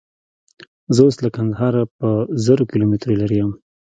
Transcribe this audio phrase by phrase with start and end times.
[0.95, 2.07] زه اوس له کندهاره په
[2.45, 3.51] زرو کیلومتره لیرې یم.